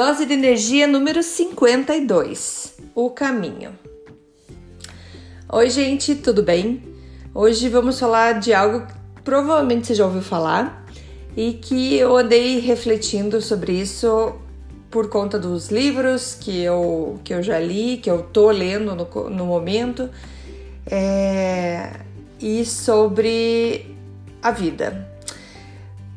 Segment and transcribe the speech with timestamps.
[0.00, 3.78] Dose de energia número 52: O caminho.
[5.52, 6.82] Oi, gente, tudo bem?
[7.34, 10.86] Hoje vamos falar de algo que provavelmente você já ouviu falar
[11.36, 14.36] e que eu andei refletindo sobre isso
[14.90, 19.28] por conta dos livros que eu, que eu já li, que eu tô lendo no,
[19.28, 20.08] no momento,
[20.90, 22.00] é,
[22.40, 23.94] e sobre
[24.42, 25.14] a vida.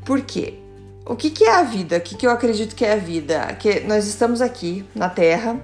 [0.05, 0.62] Por quê?
[1.05, 1.97] O que, que é a vida?
[1.97, 3.41] O que, que eu acredito que é a vida?
[3.59, 5.59] Que nós estamos aqui na Terra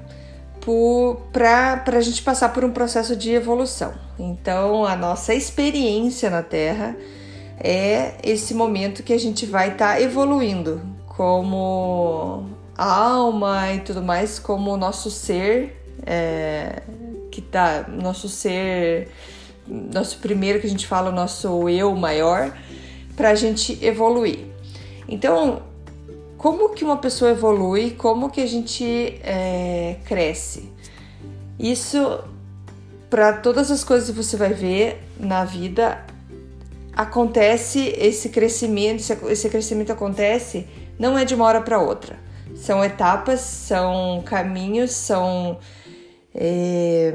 [1.31, 3.93] para a gente passar por um processo de evolução.
[4.19, 6.95] Então, a nossa experiência na Terra
[7.57, 12.45] é esse momento que a gente vai estar tá evoluindo como
[12.77, 16.83] alma e tudo mais, como o nosso ser, é,
[17.31, 19.09] que tá, nosso ser,
[19.67, 22.55] nosso primeiro que a gente fala, o nosso eu maior,
[23.15, 24.48] para a gente evoluir.
[25.09, 25.63] Então,
[26.37, 30.71] como que uma pessoa evolui, como que a gente é, cresce?
[31.59, 32.23] Isso,
[33.09, 36.05] para todas as coisas que você vai ver na vida,
[36.93, 42.17] acontece esse crescimento, esse crescimento acontece não é de uma hora para outra.
[42.55, 45.57] São etapas, são caminhos, são
[46.35, 47.13] é,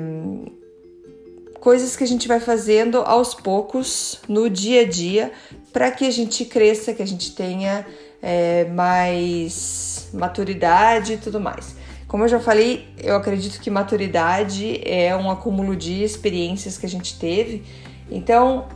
[1.64, 5.32] coisas que a gente vai fazendo aos poucos no dia a dia
[5.72, 7.86] para que a gente cresça, que a gente tenha
[8.20, 11.74] é, mais maturidade e tudo mais.
[12.06, 16.88] Como eu já falei, eu acredito que maturidade é um acúmulo de experiências que a
[16.88, 17.64] gente teve.
[18.10, 18.68] Então,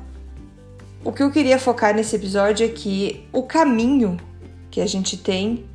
[1.05, 4.17] o que eu queria focar nesse episódio é que o caminho
[4.71, 5.67] que a gente tem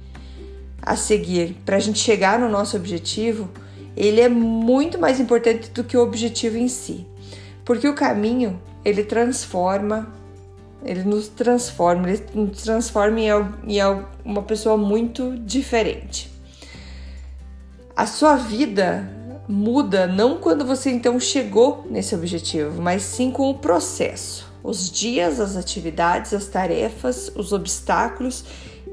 [0.81, 3.51] a seguir para a gente chegar no nosso objetivo,
[3.95, 7.05] ele é muito mais importante do que o objetivo em si.
[7.63, 10.11] Porque o caminho, ele transforma
[10.85, 13.29] ele nos transforma, ele nos transforma em,
[13.67, 13.79] em
[14.23, 16.31] uma pessoa muito diferente.
[17.95, 19.09] A sua vida
[19.47, 24.51] muda não quando você então chegou nesse objetivo, mas sim com o processo.
[24.63, 28.45] Os dias, as atividades, as tarefas, os obstáculos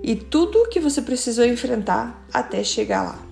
[0.02, 3.29] e tudo o que você precisou enfrentar até chegar lá.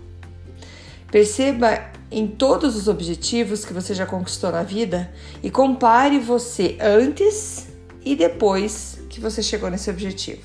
[1.10, 5.10] Perceba em todos os objetivos que você já conquistou na vida
[5.42, 7.66] e compare você antes
[8.04, 10.42] e depois que você chegou nesse objetivo.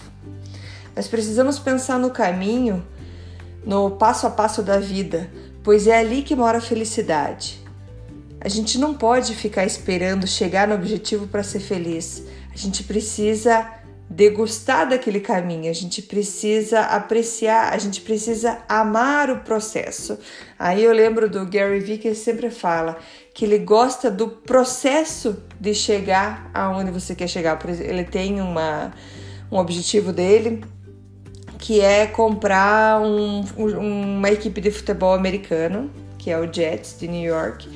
[0.95, 2.85] Nós precisamos pensar no caminho,
[3.65, 5.29] no passo a passo da vida,
[5.63, 7.61] pois é ali que mora a felicidade.
[8.39, 12.23] A gente não pode ficar esperando chegar no objetivo para ser feliz.
[12.53, 13.65] A gente precisa
[14.09, 20.19] degustar daquele caminho, a gente precisa apreciar, a gente precisa amar o processo.
[20.59, 22.97] Aí eu lembro do Gary Vee que ele sempre fala
[23.33, 27.57] que ele gosta do processo de chegar aonde você quer chegar.
[27.57, 28.93] Por exemplo, ele tem uma,
[29.51, 30.63] um objetivo dele
[31.57, 35.89] que é comprar um, uma equipe de futebol americano,
[36.19, 37.69] que é o Jets de New York.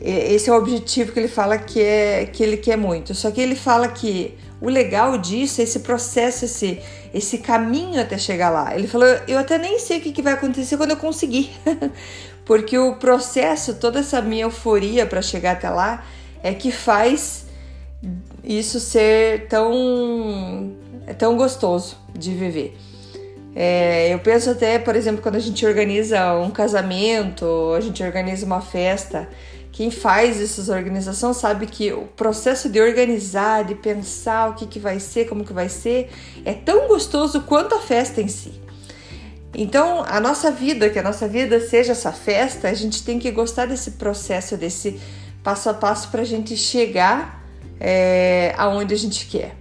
[0.00, 3.14] Esse é o objetivo que ele fala que, é, que ele quer muito.
[3.14, 6.80] Só que ele fala que o legal disso é esse processo, esse,
[7.14, 8.74] esse caminho até chegar lá.
[8.76, 11.50] Ele falou: Eu até nem sei o que, que vai acontecer quando eu conseguir,
[12.44, 16.04] porque o processo, toda essa minha euforia para chegar até lá,
[16.42, 17.46] é que faz
[18.42, 20.72] isso ser tão,
[21.06, 22.76] é tão gostoso de viver.
[23.54, 28.46] É, eu penso até, por exemplo, quando a gente organiza um casamento, a gente organiza
[28.46, 29.28] uma festa
[29.72, 34.78] quem faz essas organizações sabe que o processo de organizar, de pensar o que, que
[34.78, 36.10] vai ser, como que vai ser,
[36.44, 38.52] é tão gostoso quanto a festa em si.
[39.54, 43.30] Então, a nossa vida, que a nossa vida seja essa festa, a gente tem que
[43.30, 45.00] gostar desse processo, desse
[45.42, 47.44] passo a passo para a gente chegar
[47.80, 49.54] é, aonde a gente quer.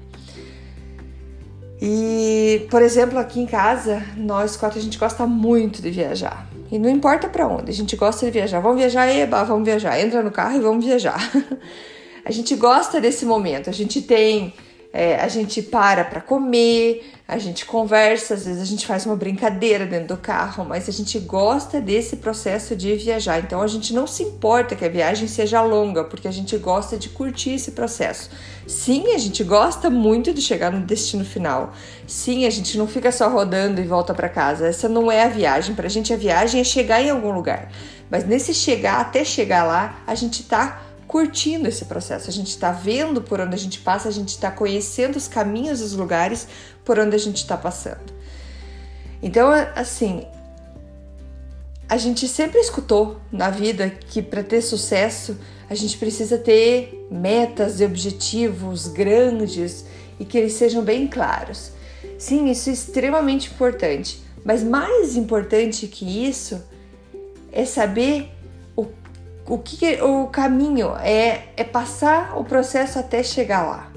[1.81, 6.46] E, por exemplo, aqui em casa, nós quatro a gente gosta muito de viajar.
[6.71, 8.59] E não importa para onde, a gente gosta de viajar.
[8.59, 9.99] Vamos viajar, eba, vamos viajar.
[9.99, 11.19] Entra no carro e vamos viajar.
[12.25, 13.69] a gente gosta desse momento.
[13.69, 14.53] A gente tem
[14.97, 19.15] é, a gente para para comer, a gente conversa, às vezes a gente faz uma
[19.15, 23.37] brincadeira dentro do carro, mas a gente gosta desse processo de viajar.
[23.37, 26.97] Então a gente não se importa que a viagem seja longa, porque a gente gosta
[26.97, 28.31] de curtir esse processo.
[28.65, 31.73] Sim, a gente gosta muito de chegar no destino final.
[32.07, 34.65] Sim, a gente não fica só rodando e volta para casa.
[34.65, 35.75] Essa não é a viagem.
[35.75, 37.71] Pra gente a viagem é chegar em algum lugar.
[38.09, 42.29] Mas nesse chegar até chegar lá, a gente tá curtindo esse processo.
[42.29, 45.79] A gente está vendo por onde a gente passa, a gente está conhecendo os caminhos
[45.79, 46.47] dos lugares
[46.83, 48.13] por onde a gente está passando.
[49.21, 50.25] Então, assim,
[51.89, 55.37] a gente sempre escutou na vida que para ter sucesso
[55.69, 59.85] a gente precisa ter metas e objetivos grandes
[60.19, 61.71] e que eles sejam bem claros.
[62.17, 66.61] Sim, isso é extremamente importante, mas mais importante que isso
[67.51, 68.31] é saber
[69.47, 73.91] o que o caminho é, é passar o processo até chegar lá.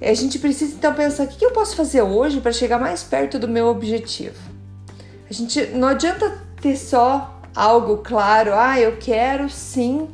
[0.00, 3.38] A gente precisa então pensar o que eu posso fazer hoje para chegar mais perto
[3.38, 4.38] do meu objetivo.
[5.28, 10.08] A gente não adianta ter só algo claro, ah, eu quero sim,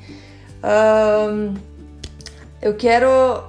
[2.60, 3.44] eu quero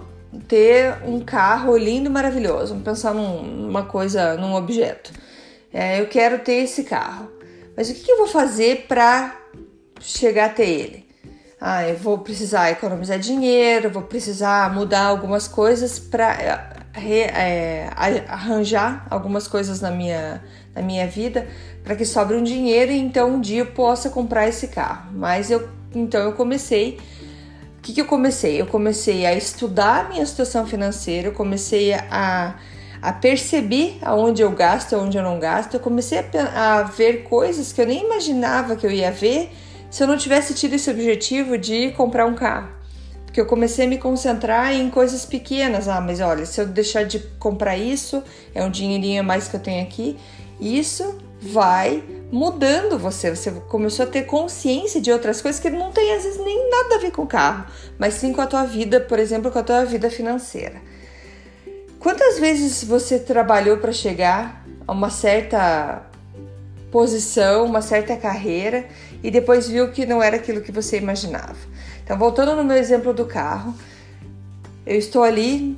[0.48, 2.70] ter um carro lindo, maravilhoso.
[2.70, 5.12] Vamos pensar num, numa coisa, num objeto.
[5.74, 7.30] É, eu quero ter esse carro.
[7.76, 9.41] Mas o que eu vou fazer para
[10.02, 11.06] chegar até ele.
[11.60, 17.90] Ah, eu vou precisar economizar dinheiro, vou precisar mudar algumas coisas para é,
[18.28, 20.44] arranjar algumas coisas na minha,
[20.74, 21.48] na minha vida
[21.84, 25.12] para que sobre um dinheiro e então um dia eu possa comprar esse carro.
[25.14, 27.00] Mas eu então eu comecei.
[27.78, 28.62] O que, que eu comecei?
[28.62, 32.56] Eu comecei a estudar a minha situação financeira, eu comecei a,
[33.02, 37.74] a perceber aonde eu gasto, aonde eu não gasto, eu comecei a, a ver coisas
[37.74, 39.52] que eu nem imaginava que eu ia ver
[39.92, 42.70] se eu não tivesse tido esse objetivo de comprar um carro.
[43.26, 45.88] Porque eu comecei a me concentrar em coisas pequenas.
[45.88, 48.24] Ah, mas olha, se eu deixar de comprar isso,
[48.56, 50.18] é um dinheirinho a mais que eu tenho aqui,
[50.60, 53.36] isso vai mudando você.
[53.36, 56.96] Você começou a ter consciência de outras coisas que não tem às vezes nem nada
[56.96, 57.66] a ver com o carro,
[58.00, 60.82] mas sim com a tua vida, por exemplo, com a tua vida financeira.
[62.00, 66.04] Quantas vezes você trabalhou para chegar a uma certa
[66.92, 68.86] posição, uma certa carreira
[69.24, 71.56] e depois viu que não era aquilo que você imaginava.
[72.04, 73.74] Então, voltando no meu exemplo do carro,
[74.86, 75.78] eu estou ali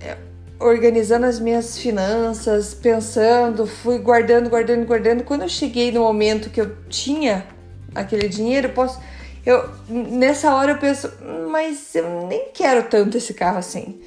[0.00, 0.16] é,
[0.58, 5.24] organizando as minhas finanças, pensando, fui guardando, guardando, guardando.
[5.24, 7.46] Quando eu cheguei no momento que eu tinha
[7.94, 9.00] aquele dinheiro, posso
[9.44, 13.98] eu nessa hora eu penso, hum, mas eu nem quero tanto esse carro assim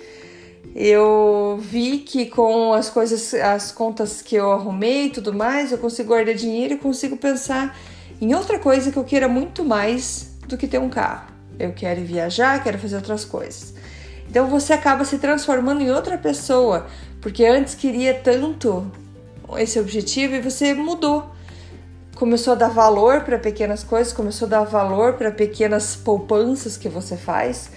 [0.76, 5.78] eu vi que com as coisas, as contas que eu arrumei e tudo mais, eu
[5.78, 7.78] consigo guardar dinheiro e consigo pensar
[8.24, 11.28] em outra coisa que eu queira muito mais do que ter um carro.
[11.60, 13.74] Eu quero viajar, quero fazer outras coisas.
[14.30, 16.88] Então você acaba se transformando em outra pessoa,
[17.22, 18.90] porque antes queria tanto
[19.58, 21.32] esse objetivo e você mudou.
[22.16, 26.88] Começou a dar valor para pequenas coisas, começou a dar valor para pequenas poupanças que
[26.88, 27.70] você faz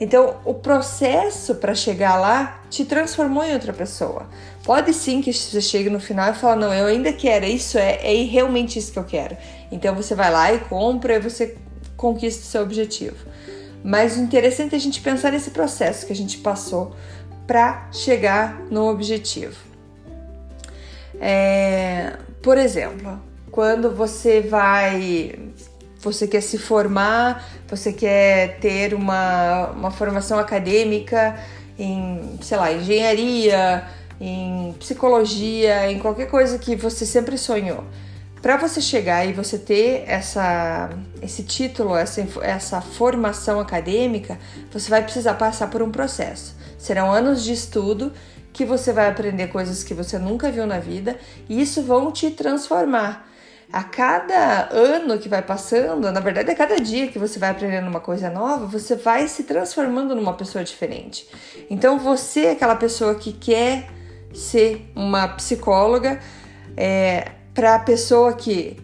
[0.00, 4.26] então, o processo para chegar lá te transformou em outra pessoa.
[4.64, 8.00] Pode sim que você chegue no final e fala: Não, eu ainda quero, isso é,
[8.02, 9.36] é realmente isso que eu quero.
[9.70, 11.56] Então, você vai lá e compra e você
[11.96, 13.16] conquista o seu objetivo.
[13.82, 16.94] Mas o interessante é a gente pensar nesse processo que a gente passou
[17.46, 19.56] para chegar no objetivo.
[21.20, 23.20] É, por exemplo,
[23.50, 25.52] quando você vai
[26.02, 31.38] você quer se formar, você quer ter uma, uma formação acadêmica
[31.78, 33.84] em, sei lá, engenharia,
[34.18, 37.84] em psicologia, em qualquer coisa que você sempre sonhou.
[38.42, 40.88] Para você chegar e você ter essa,
[41.20, 44.38] esse título, essa, essa formação acadêmica,
[44.72, 46.56] você vai precisar passar por um processo.
[46.78, 48.12] Serão anos de estudo
[48.52, 51.18] que você vai aprender coisas que você nunca viu na vida
[51.48, 53.28] e isso vão te transformar
[53.72, 57.88] a cada ano que vai passando, na verdade, a cada dia que você vai aprendendo
[57.88, 61.28] uma coisa nova, você vai se transformando numa pessoa diferente.
[61.68, 63.88] Então, você é aquela pessoa que quer
[64.34, 66.18] ser uma psicóloga,
[66.76, 68.76] é, para a pessoa que,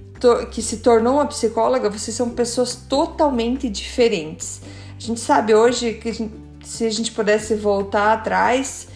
[0.50, 4.60] que se tornou uma psicóloga, vocês são pessoas totalmente diferentes.
[4.96, 8.88] A gente sabe hoje que a gente, se a gente pudesse voltar atrás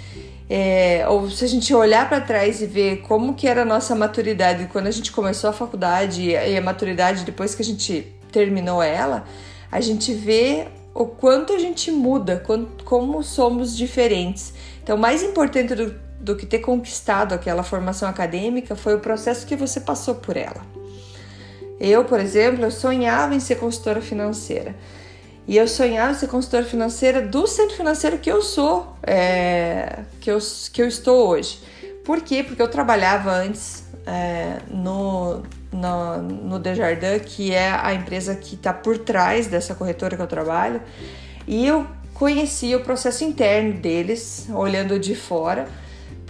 [0.49, 3.95] é, ou se a gente olhar para trás e ver como que era a nossa
[3.95, 8.83] maturidade quando a gente começou a faculdade e a maturidade depois que a gente terminou
[8.83, 9.25] ela,
[9.71, 12.43] a gente vê o quanto a gente muda,
[12.85, 14.53] como somos diferentes.
[14.83, 19.57] Então, mais importante do, do que ter conquistado aquela formação acadêmica foi o processo que
[19.57, 20.61] você passou por ela.
[21.81, 24.77] Eu, por exemplo, eu sonhava em ser consultora financeira.
[25.49, 30.39] E eu sonhava ser consultora financeira do centro financeiro que eu sou, é, que, eu,
[30.73, 31.59] que eu estou hoje.
[32.05, 32.45] Por quê?
[32.45, 38.73] Porque eu trabalhava antes é, no, no, no Desjardins, que é a empresa que está
[38.73, 40.83] por trás dessa corretora que eu trabalho,
[41.47, 45.67] e eu conhecia o processo interno deles, olhando de fora,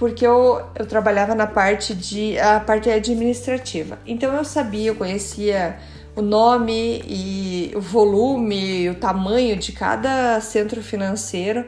[0.01, 3.99] porque eu, eu trabalhava na parte de a parte administrativa.
[4.07, 5.77] Então eu sabia, eu conhecia
[6.17, 11.67] o nome e o volume, o tamanho de cada centro financeiro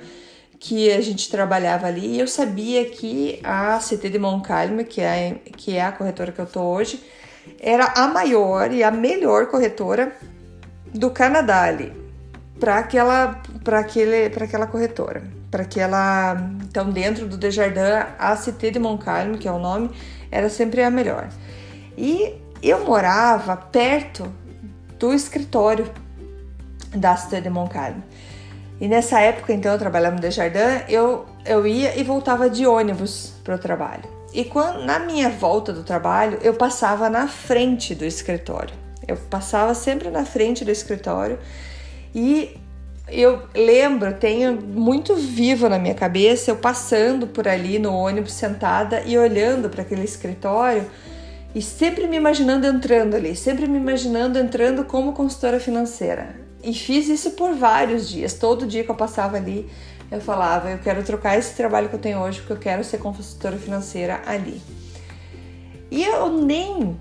[0.59, 2.15] que a gente trabalhava ali.
[2.15, 6.41] E eu sabia que a CT de Montcalm, que é, que é a corretora que
[6.41, 7.05] eu tô hoje,
[7.61, 10.17] era a maior e a melhor corretora
[10.95, 11.93] do Canadá ali
[12.59, 15.23] para aquela para aquele para aquela corretora,
[15.53, 19.91] para aquela então dentro do Desjardins a CT de Montcalm, que é o nome,
[20.31, 21.29] era sempre a melhor.
[21.97, 24.33] E eu morava perto
[24.99, 25.93] do escritório
[26.97, 27.99] da CT de Montcalm.
[28.81, 33.35] E nessa época, então, eu trabalhava no Desjardins, eu, eu ia e voltava de ônibus
[33.45, 34.05] para o trabalho.
[34.33, 38.75] E quando, na minha volta do trabalho, eu passava na frente do escritório.
[39.07, 41.39] Eu passava sempre na frente do escritório
[42.15, 42.59] e
[43.09, 49.03] eu lembro, tenho muito vivo na minha cabeça eu passando por ali no ônibus sentada
[49.03, 50.89] e olhando para aquele escritório
[51.55, 56.35] e sempre me imaginando entrando ali, sempre me imaginando entrando como consultora financeira.
[56.63, 58.35] E fiz isso por vários dias.
[58.35, 59.69] Todo dia que eu passava ali,
[60.11, 62.99] eu falava: eu quero trocar esse trabalho que eu tenho hoje, porque eu quero ser
[62.99, 64.63] consultora financeira ali.
[65.91, 66.97] E eu nem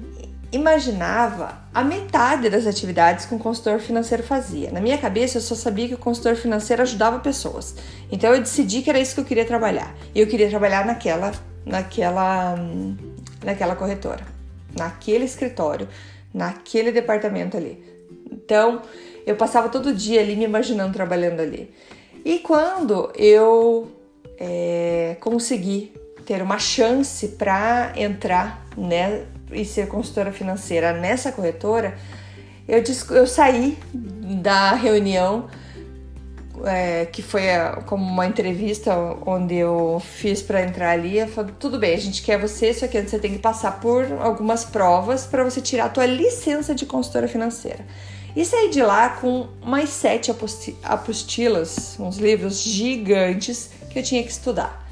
[0.52, 4.70] imaginava a metade das atividades que um consultor financeiro fazia.
[4.72, 7.76] Na minha cabeça, eu só sabia que o consultor financeiro ajudava pessoas.
[8.12, 9.96] Então eu decidi que era isso que eu queria trabalhar.
[10.14, 11.32] E eu queria trabalhar naquela,
[11.66, 12.56] naquela,
[13.44, 14.26] naquela corretora,
[14.78, 15.88] naquele escritório,
[16.34, 17.82] naquele departamento ali.
[18.30, 18.82] Então
[19.26, 21.74] eu passava todo dia ali me imaginando trabalhando ali.
[22.26, 23.90] E quando eu
[24.38, 25.94] é, consegui
[26.26, 31.98] ter uma chance para entrar né, e ser consultora financeira nessa corretora,
[32.68, 32.82] eu,
[33.16, 35.48] eu saí da reunião,
[36.64, 41.20] é, que foi a, como uma entrevista onde eu fiz para entrar ali.
[41.20, 44.06] Eu falei: tudo bem, a gente quer você, só que você tem que passar por
[44.20, 47.86] algumas provas para você tirar a tua licença de consultora financeira.
[48.36, 50.32] E saí de lá com mais sete
[50.84, 54.88] apostilas, uns livros gigantes que eu tinha que estudar.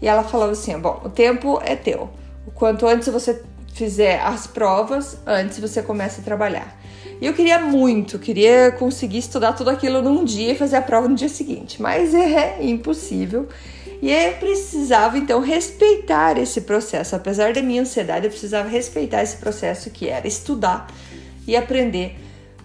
[0.00, 2.10] E ela falava assim: bom, o tempo é teu.
[2.44, 3.40] O quanto antes você
[3.72, 6.78] fizer as provas, antes você começa a trabalhar.
[7.20, 11.08] E eu queria muito, queria conseguir estudar tudo aquilo num dia e fazer a prova
[11.08, 13.48] no dia seguinte, mas é impossível.
[14.02, 19.36] E eu precisava então respeitar esse processo, apesar da minha ansiedade, eu precisava respeitar esse
[19.36, 20.88] processo que era estudar
[21.46, 22.16] e aprender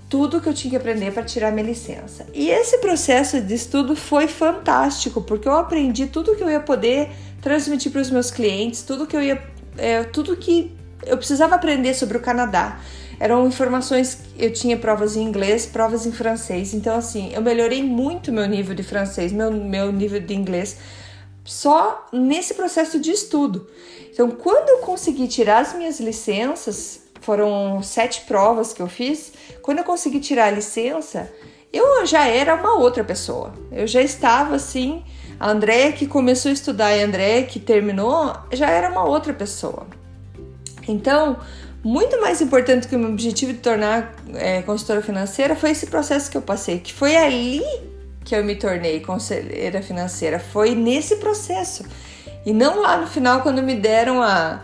[0.10, 2.26] tudo que eu tinha que aprender para tirar minha licença.
[2.34, 7.12] E esse processo de estudo foi fantástico, porque eu aprendi tudo que eu ia poder
[7.42, 9.44] transmitir para os meus clientes, tudo que eu ia,
[9.78, 12.80] é, tudo que eu precisava aprender sobre o Canadá.
[13.20, 16.74] Eram informações, eu tinha provas em inglês, provas em francês.
[16.74, 20.78] Então, assim, eu melhorei muito meu nível de francês, meu, meu nível de inglês,
[21.44, 23.68] só nesse processo de estudo.
[24.12, 29.34] Então, quando eu consegui tirar as minhas licenças, foram sete provas que eu fiz.
[29.62, 31.32] Quando eu consegui tirar a licença,
[31.74, 33.54] eu já era uma outra pessoa.
[33.72, 35.04] Eu já estava assim.
[35.40, 39.34] A Andréia que começou a estudar e a Andréia que terminou já era uma outra
[39.34, 39.86] pessoa.
[40.88, 41.38] Então,
[41.84, 46.30] muito mais importante que o meu objetivo de tornar é, consultora financeira foi esse processo
[46.30, 47.62] que eu passei, que foi ali
[48.24, 51.86] que eu me tornei conselheira financeira, foi nesse processo.
[52.46, 54.64] E não lá no final, quando me deram a,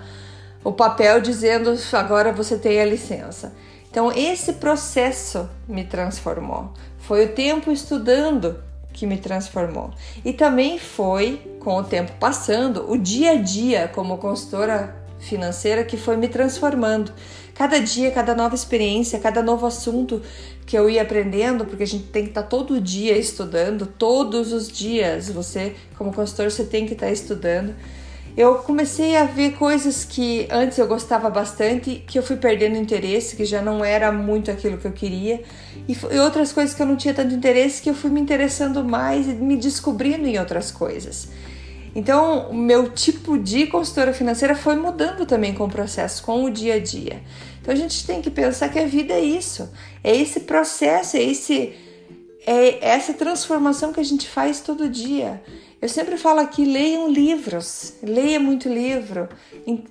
[0.64, 3.54] o papel dizendo agora você tem a licença.
[3.90, 6.74] Então, esse processo me transformou.
[6.98, 8.62] Foi o tempo estudando
[8.92, 9.92] que me transformou.
[10.26, 15.98] E também foi, com o tempo passando, o dia a dia como consultora financeira que
[15.98, 17.12] foi me transformando.
[17.56, 20.22] Cada dia, cada nova experiência, cada novo assunto
[20.66, 24.68] que eu ia aprendendo, porque a gente tem que estar todo dia estudando, todos os
[24.68, 25.30] dias.
[25.30, 27.76] Você, como consultor, você tem que estar estudando.
[28.36, 33.36] Eu comecei a ver coisas que antes eu gostava bastante, que eu fui perdendo interesse,
[33.36, 35.44] que já não era muito aquilo que eu queria,
[35.88, 39.28] e outras coisas que eu não tinha tanto interesse, que eu fui me interessando mais
[39.28, 41.28] e me descobrindo em outras coisas.
[41.96, 46.50] Então, o meu tipo de consultora financeira foi mudando também com o processo, com o
[46.50, 47.22] dia a dia.
[47.62, 49.72] Então, a gente tem que pensar que a vida é isso,
[50.04, 51.74] é esse processo, é, esse,
[52.46, 55.42] é essa transformação que a gente faz todo dia.
[55.84, 59.28] Eu sempre falo aqui: leiam livros, leia muito livro,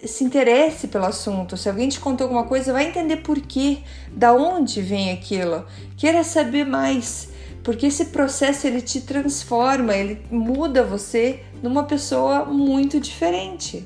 [0.04, 1.56] se interesse pelo assunto.
[1.56, 3.78] Se alguém te contou alguma coisa, vai entender por quê,
[4.10, 5.66] da onde vem aquilo,
[5.96, 7.28] queira saber mais
[7.62, 13.84] porque esse processo ele te transforma, ele muda você numa pessoa muito diferente.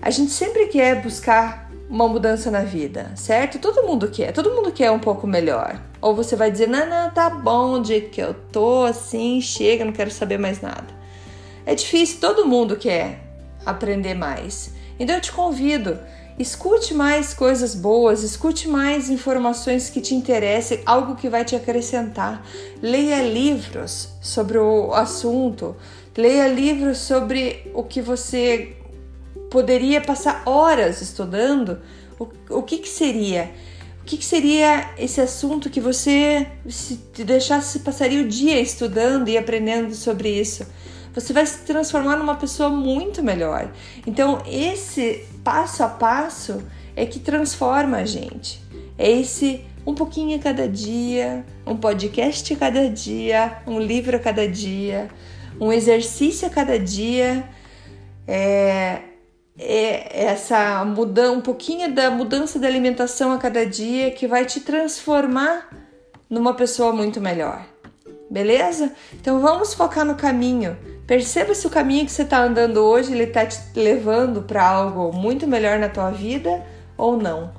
[0.00, 3.58] A gente sempre quer buscar uma mudança na vida, certo?
[3.58, 5.80] Todo mundo quer, todo mundo quer um pouco melhor.
[6.00, 9.92] Ou você vai dizer, não, não, tá bom de que eu tô assim, chega, não
[9.92, 10.86] quero saber mais nada.
[11.64, 13.20] É difícil, todo mundo quer
[13.64, 14.72] aprender mais.
[14.98, 15.98] Então eu te convido,
[16.38, 22.46] escute mais coisas boas, escute mais informações que te interessem, algo que vai te acrescentar.
[22.80, 25.76] Leia livros sobre o assunto,
[26.16, 28.76] leia livros sobre o que você
[29.50, 31.80] poderia passar horas estudando,
[32.18, 33.50] o, o que, que seria?
[34.00, 39.36] O que, que seria esse assunto que você se deixasse passaria o dia estudando e
[39.36, 40.66] aprendendo sobre isso?
[41.14, 43.70] Você vai se transformar numa pessoa muito melhor.
[44.06, 46.62] Então, esse passo a passo
[46.94, 48.60] é que transforma a gente.
[48.96, 54.18] É esse um pouquinho a cada dia, um podcast a cada dia, um livro a
[54.18, 55.08] cada dia,
[55.60, 57.48] um exercício a cada dia.
[58.26, 59.00] É,
[59.58, 64.60] é essa mudança, um pouquinho da mudança da alimentação a cada dia que vai te
[64.60, 65.70] transformar
[66.28, 67.64] numa pessoa muito melhor.
[68.30, 68.92] Beleza?
[69.14, 70.76] Então vamos focar no caminho.
[71.08, 75.10] Perceba se o caminho que você está andando hoje ele está te levando para algo
[75.10, 76.62] muito melhor na tua vida
[76.98, 77.50] ou não.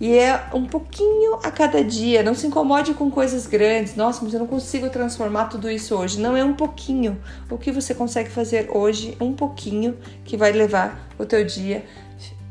[0.00, 2.22] E é um pouquinho a cada dia.
[2.22, 3.96] Não se incomode com coisas grandes.
[3.96, 6.20] Nossa, mas eu não consigo transformar tudo isso hoje.
[6.20, 7.20] Não é um pouquinho.
[7.50, 11.82] O que você consegue fazer hoje, um pouquinho, que vai levar o teu dia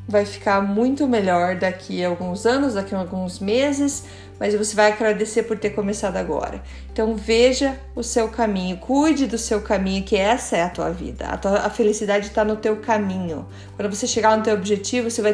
[0.08, 4.04] vai ficar muito melhor daqui a alguns anos, daqui a alguns meses,
[4.40, 6.62] mas você vai agradecer por ter começado agora.
[6.92, 11.26] Então veja o seu caminho, cuide do seu caminho, que essa é a tua vida.
[11.28, 13.48] A, tua, a felicidade está no teu caminho.
[13.76, 15.34] Quando você chegar no teu objetivo, você vai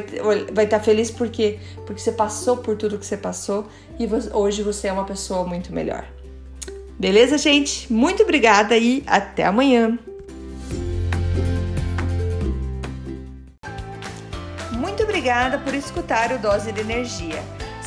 [0.52, 3.68] vai estar tá feliz porque porque você passou por tudo que você passou
[4.00, 6.06] e você, hoje você é uma pessoa muito melhor.
[7.00, 7.92] Beleza, gente?
[7.92, 9.98] Muito obrigada e até amanhã.
[14.72, 17.42] Muito obrigada por escutar o Dose de Energia.